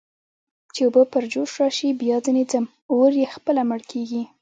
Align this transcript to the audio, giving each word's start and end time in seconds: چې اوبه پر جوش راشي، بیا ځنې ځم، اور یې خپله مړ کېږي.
چې 0.73 0.81
اوبه 0.85 1.03
پر 1.13 1.23
جوش 1.31 1.51
راشي، 1.59 1.89
بیا 2.01 2.17
ځنې 2.25 2.43
ځم، 2.51 2.65
اور 2.91 3.11
یې 3.19 3.27
خپله 3.35 3.61
مړ 3.69 3.81
کېږي. 3.91 4.23